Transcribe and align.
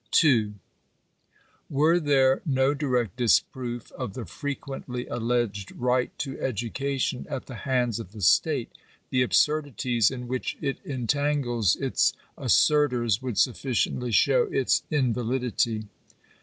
§2 0.11 0.53
Were 1.69 1.99
there 1.99 2.41
no 2.43 2.73
direct 2.73 3.17
disproof 3.17 3.91
of 3.91 4.13
the 4.13 4.25
frequently 4.25 5.05
alleged 5.05 5.71
right 5.73 6.09
to 6.17 6.39
education 6.41 7.27
at 7.29 7.45
the 7.45 7.53
hands 7.69 7.99
of 7.99 8.11
the 8.11 8.21
state, 8.21 8.71
the 9.11 9.21
absurdities 9.21 10.09
in 10.09 10.27
which 10.27 10.57
it 10.59 10.79
entangles 10.83 11.75
its 11.75 12.13
assertore 12.35 13.09
would 13.21 13.37
sufficiently 13.37 14.11
show 14.11 14.45
its 14.45 14.81
invalidity. 14.89 15.85